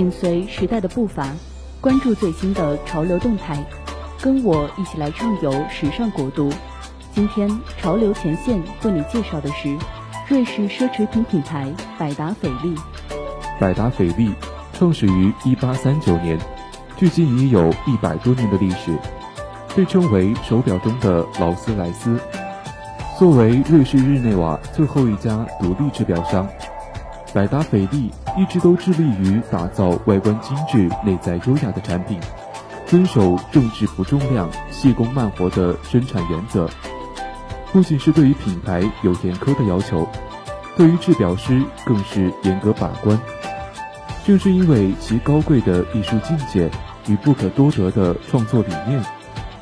[0.00, 1.28] 紧随时代的步伐，
[1.78, 3.62] 关注最新的潮流动态，
[4.22, 6.50] 跟我一起来畅游时尚国度。
[7.12, 7.46] 今天
[7.76, 9.76] 潮流前线为你介绍的是
[10.26, 12.74] 瑞士奢侈品品牌百达翡丽。
[13.60, 14.32] 百达翡丽
[14.72, 16.38] 创始于1839年，
[16.96, 18.96] 距今已有一百多年的历史，
[19.76, 22.18] 被称为手表中的劳斯莱斯。
[23.18, 26.48] 作为瑞士日内瓦最后一家独立制表商，
[27.32, 32.20] 百达翡丽一直都致力于打造外观精致、内在优雅的产品，
[32.86, 36.68] 遵守重质不重量、细工慢活的生产原则。
[37.72, 40.08] 不仅是对于品牌有严苛的要求，
[40.76, 43.18] 对于制表师更是严格把关。
[44.24, 46.68] 正是因为其高贵的艺术境界
[47.06, 49.02] 与不可多得的创作理念。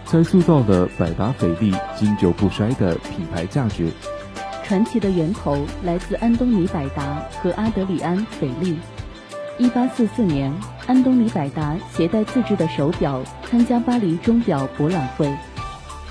[0.06, 3.92] 才塑造了百达翡丽经久不衰的品牌价值。
[4.69, 8.77] 传奇的源头来自安东尼·百达和阿德里安·翡丽。
[9.56, 10.52] 一八四四年，
[10.86, 15.34] 安东尼·百达携带自制的手表参加巴黎钟表博览会。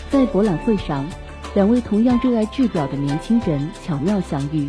[0.09, 1.05] 在博览会上，
[1.53, 4.67] 两位同样热爱制表的年轻人巧妙相遇。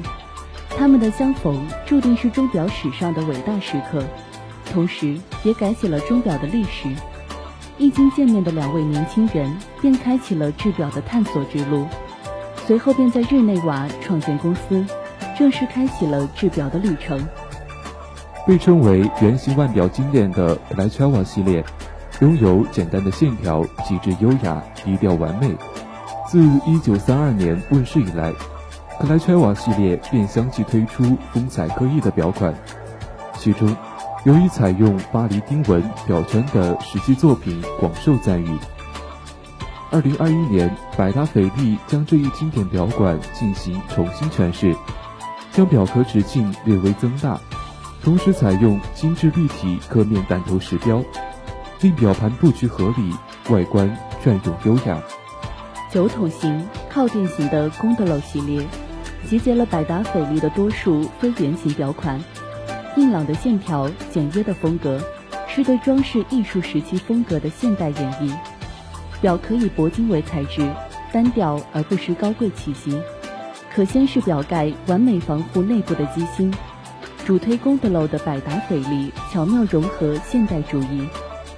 [0.68, 4.04] 他们的相逢注定是钟表史上的伟大时刻，
[4.70, 6.94] 同时也改写了钟表的历史。
[7.78, 11.86] 一经见面的两位年轻人便开启了制表的探索之路，
[12.68, 14.84] 随后便在日内瓦创建公司，
[15.34, 17.18] 正式开启了制表的旅程。
[18.46, 21.64] 被称为圆形腕表经典的克莱乔瓦系列，
[22.20, 25.50] 拥有简单的线条，极致优雅，低调完美。
[26.28, 28.34] 自1932年问世以来，
[29.00, 32.54] 克莱乔瓦系列便相继推出风采各异的表款，
[33.38, 33.74] 其中。
[34.24, 38.58] 由于采用巴黎丁纹表圈的实际作品广受赞誉。
[39.90, 44.76] 二零二一年，百达翡丽将这一经典表款进行重新诠释，
[45.50, 47.40] 将表壳直径略微增大，
[48.02, 51.02] 同时采用精致立体刻面弹头石标，
[51.80, 53.14] 令表盘布局合理，
[53.48, 53.88] 外观
[54.22, 55.00] 隽永优雅。
[55.90, 58.62] 酒桶型靠垫型的贡德罗系列，
[59.26, 62.22] 集结了百达翡丽的多数非圆形表款。
[62.96, 65.00] 硬朗的线条，简约的风格，
[65.48, 68.30] 是对装饰艺术时期风格的现代演绎。
[69.20, 70.68] 表壳以铂金为材质，
[71.12, 73.00] 单调而不失高贵气息。
[73.74, 76.52] 可先是表盖完美防护内部的机芯。
[77.24, 81.06] 主推贡德楼的百达翡丽巧妙融合现代主义，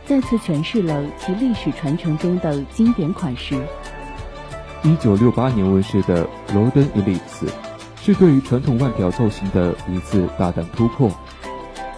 [0.04, 3.54] 再次诠释了其历史传承中的经典款式。
[4.82, 7.46] 一九六八年问世的 Golden Ellipse，
[8.02, 11.10] 是对于传统腕表造型的一次大胆突破。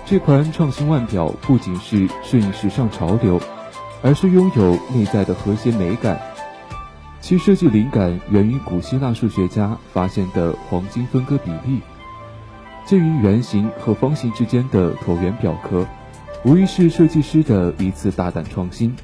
[0.04, 3.40] 这款创新腕表不仅是顺应时尚潮流，
[4.02, 6.20] 而是拥有内在的和谐美感。
[7.20, 11.80] 其设计灵感源于古希腊数学家发现的黄金分割比例。
[12.84, 15.86] 介于圆形和方形之间的椭圆表壳，
[16.44, 18.94] 无疑是设计师的一次大胆创新。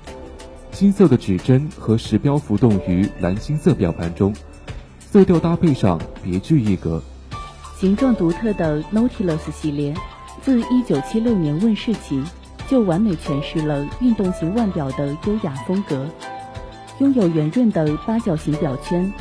[0.73, 4.35] 金色的指针和石标浮动于蓝金色表盘中，
[4.99, 7.01] 色调搭配上别具一格。
[7.77, 9.95] 形状独特的 Nautilus 系列。
[10.41, 12.23] 自1976年问世起，
[12.69, 16.07] 就完美诠释了运动型腕表的优雅风格。
[16.99, 19.13] 拥有圆润的八角形表圈、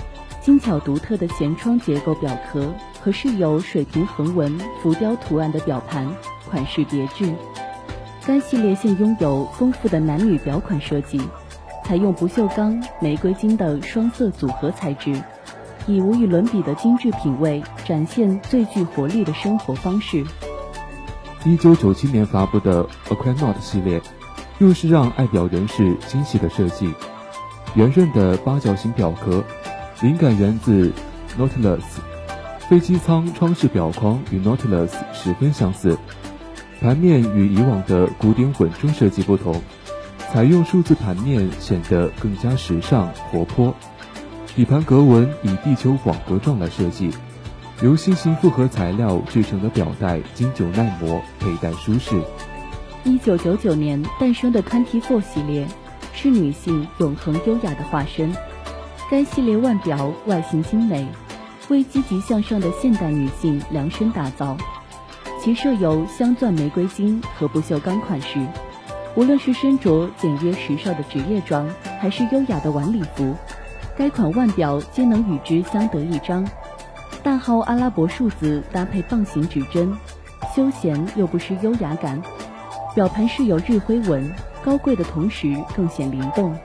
[0.41, 6.07] 精巧独特的舷窗结构表壳和饰有水平横纹浮雕图案的表盘，
[6.49, 7.31] 款式别致。
[8.25, 11.21] 该系列现拥有丰富的男女表款设计，
[11.85, 15.13] 采用不锈钢、玫瑰金的双色组合材质，
[15.85, 20.25] 以无与伦比的精致品味，展现最具活力的生活方式。
[21.47, 24.01] 一九九七年发布的 Aquanaut 系列，
[24.59, 26.93] 又是让爱表人士惊喜的设计。
[27.73, 29.41] 圆润的八角形表壳，
[30.01, 30.91] 灵感源自
[31.39, 31.79] Nautilus。
[32.67, 35.97] 飞机舱窗式表框与 Nautilus 十分相似。
[36.81, 39.61] 盘面与以往的古典稳重设计不同，
[40.17, 43.73] 采用数字盘面显得更加时尚活泼。
[44.53, 47.09] 底盘格纹以地球网格状来设计。
[47.83, 52.19] 由新型复合材料制成的表带经久耐磨，佩戴舒适。
[53.03, 55.67] 一九九九年诞生的 Twenty Four 系列
[56.11, 58.35] 是女性永恒优雅的化身。
[59.11, 61.07] 该系列腕表外形精美，
[61.69, 64.57] 为积极向上的现代女性量身打造。
[65.39, 68.43] 其设有镶钻玫瑰金和不锈钢款式，
[69.13, 71.69] 无论是身着简约时尚的职业装，
[71.99, 73.35] 还是优雅的晚礼服，
[73.95, 76.43] 该款腕表皆能与之相得益彰。
[77.27, 79.93] 大号阿拉伯数字搭配棒形指针，
[80.55, 82.21] 休闲又不失优雅感。
[82.95, 84.33] 表盘饰有日辉纹，
[84.63, 86.57] 高贵的同时更显灵动。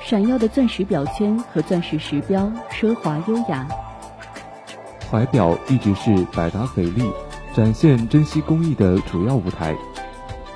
[0.00, 3.68] 闪耀的钻石表圈和钻石石标，奢华优雅。
[5.10, 7.02] 怀表一直是百达翡丽
[7.54, 9.76] 展现珍稀工艺的主要舞台。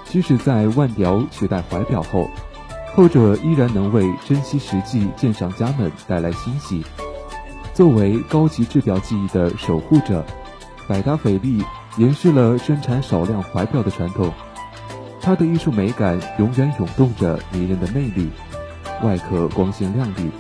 [0.06, 2.31] 即使在腕表取代怀表后，
[2.94, 6.82] 后者依然能为珍惜实际鉴赏家们带来欣喜。
[7.75, 10.25] 作为高级制表技艺的守护者，
[10.87, 11.61] 百达翡丽
[11.97, 14.32] 延续了生产少量怀表的传统。
[15.21, 18.31] 它的艺术美感永远涌动着迷人的魅力，
[19.03, 20.31] 外壳光鲜亮丽，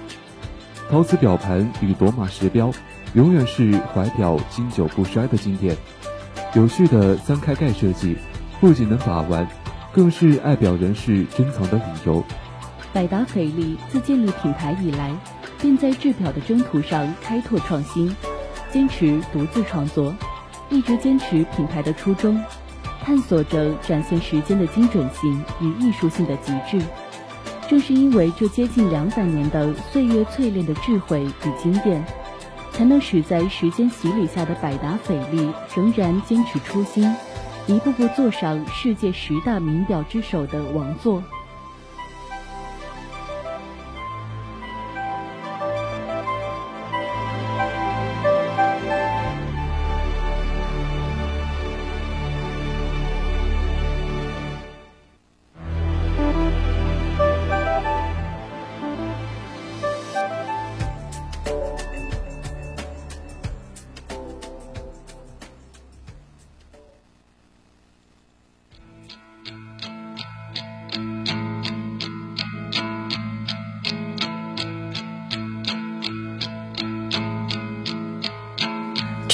[0.88, 2.70] 陶瓷表盘与夺马石标
[3.14, 5.76] 永远是怀表经久不衰的经典。
[6.54, 8.16] 有序的三开盖设计，
[8.60, 9.44] 不仅能把玩，
[9.92, 12.22] 更是爱表人士珍藏的理由。
[12.92, 15.12] 百达翡丽自建立品牌以来，
[15.64, 18.14] 便在制表的征途上开拓创新，
[18.70, 20.14] 坚持独自创作，
[20.68, 22.38] 一直坚持品牌的初衷，
[23.02, 26.84] 探索着展现时间的精准性与艺术性的极致。
[27.66, 32.04] 正是因为这接近两百年的岁月淬炼的智慧与经验。
[32.70, 37.08] 才能使在时间洗礼下的百达翡丽仍然坚持初心，
[37.68, 41.22] 一步步坐上世界十大名表之首的王座。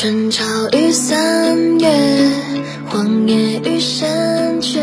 [0.00, 0.42] 春潮
[0.72, 1.86] 与三月，
[2.88, 4.80] 荒野与山雀，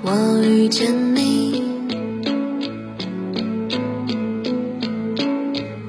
[0.00, 1.64] 我遇见你。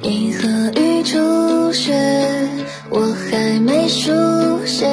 [0.01, 0.49] 银河
[0.81, 1.93] 与初雪，
[2.89, 4.09] 我还没书
[4.65, 4.89] 写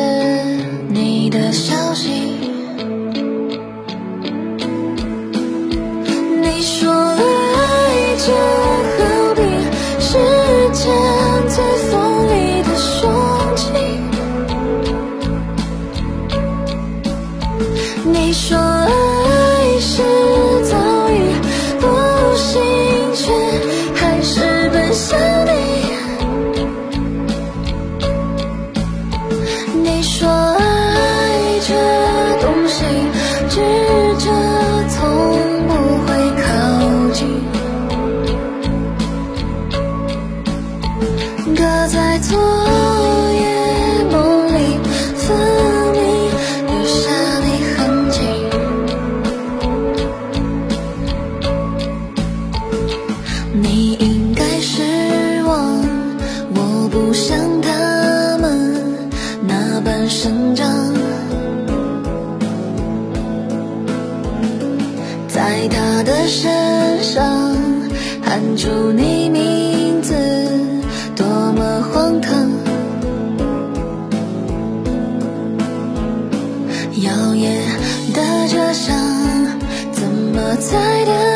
[0.90, 2.30] 你的消息。
[42.10, 42.36] 在昨
[43.34, 44.58] 夜梦里，
[45.14, 45.30] 分
[45.92, 46.02] 明
[46.66, 46.98] 留下
[47.38, 47.46] 你
[47.76, 47.78] 痕
[48.10, 48.18] 迹。
[53.62, 54.82] 你应该失
[55.44, 55.54] 望，
[56.56, 57.68] 我不像他
[58.38, 59.08] 们
[59.46, 60.92] 那般生长。
[65.28, 67.56] 在他的身上
[68.20, 69.59] 喊出你名
[80.70, 81.30] 在的。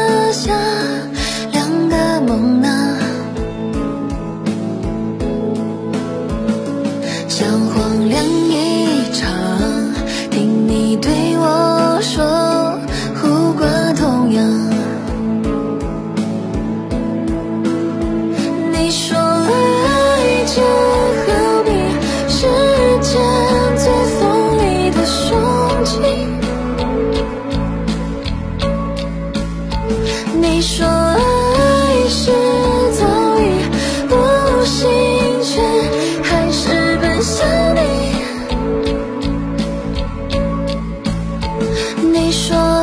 [42.25, 42.74] 你说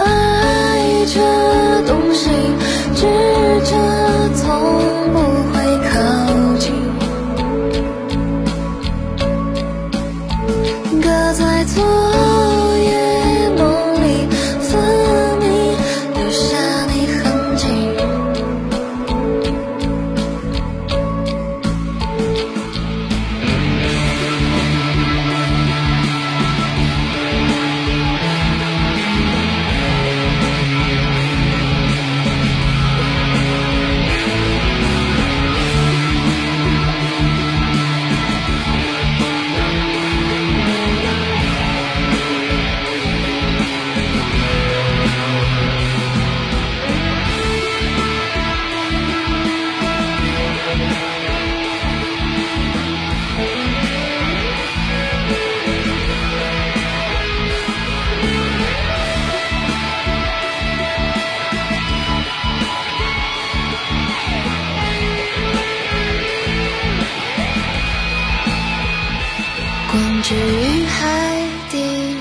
[70.31, 72.15] 止于海底，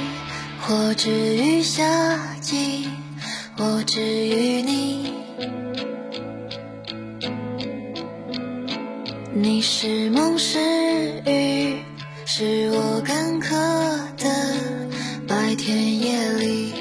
[0.63, 2.89] 或止于夏季，
[3.57, 5.13] 我止于你。
[9.33, 10.59] 你是梦是
[11.25, 11.77] 雨，
[12.27, 13.55] 是我干渴
[14.19, 14.29] 的
[15.29, 16.80] 白天夜里。